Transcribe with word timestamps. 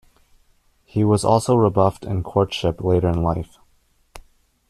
He 0.83 1.03
was 1.03 1.23
also 1.23 1.55
rebuffed 1.55 2.05
in 2.05 2.23
courtship 2.23 2.81
later 2.83 3.07
in 3.07 3.21
life. 3.21 3.59